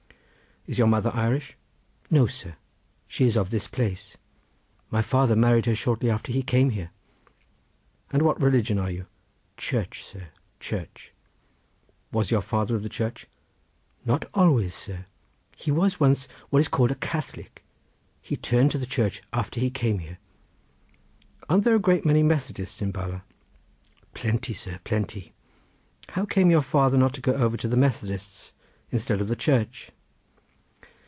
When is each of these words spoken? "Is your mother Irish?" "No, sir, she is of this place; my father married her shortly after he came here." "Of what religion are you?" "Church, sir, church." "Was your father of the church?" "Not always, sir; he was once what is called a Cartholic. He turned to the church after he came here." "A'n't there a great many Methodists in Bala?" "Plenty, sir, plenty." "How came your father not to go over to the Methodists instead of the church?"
"Is 0.67 0.77
your 0.77 0.85
mother 0.85 1.09
Irish?" 1.11 1.57
"No, 2.11 2.27
sir, 2.27 2.55
she 3.07 3.25
is 3.25 3.35
of 3.35 3.49
this 3.49 3.67
place; 3.67 4.15
my 4.91 5.01
father 5.01 5.35
married 5.35 5.65
her 5.65 5.73
shortly 5.73 6.07
after 6.07 6.31
he 6.31 6.43
came 6.43 6.69
here." 6.69 6.91
"Of 8.13 8.21
what 8.21 8.39
religion 8.39 8.77
are 8.77 8.91
you?" 8.91 9.07
"Church, 9.57 10.03
sir, 10.03 10.29
church." 10.59 11.13
"Was 12.11 12.29
your 12.29 12.41
father 12.41 12.75
of 12.75 12.83
the 12.83 12.89
church?" 12.89 13.25
"Not 14.05 14.29
always, 14.35 14.75
sir; 14.75 15.07
he 15.57 15.71
was 15.71 15.99
once 15.99 16.27
what 16.51 16.59
is 16.59 16.67
called 16.67 16.91
a 16.91 16.95
Cartholic. 16.95 17.63
He 18.21 18.37
turned 18.37 18.69
to 18.69 18.77
the 18.77 18.85
church 18.85 19.23
after 19.33 19.59
he 19.59 19.71
came 19.71 19.97
here." 19.97 20.19
"A'n't 21.49 21.63
there 21.63 21.75
a 21.75 21.79
great 21.79 22.05
many 22.05 22.21
Methodists 22.21 22.83
in 22.83 22.91
Bala?" 22.91 23.23
"Plenty, 24.13 24.53
sir, 24.53 24.79
plenty." 24.83 25.33
"How 26.09 26.23
came 26.25 26.51
your 26.51 26.61
father 26.61 26.97
not 26.99 27.15
to 27.15 27.19
go 27.21 27.33
over 27.33 27.57
to 27.57 27.67
the 27.67 27.75
Methodists 27.77 28.53
instead 28.91 29.19
of 29.21 29.27
the 29.27 29.35
church?" 29.35 29.89